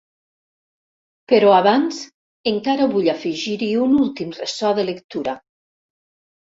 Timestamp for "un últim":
3.87-4.35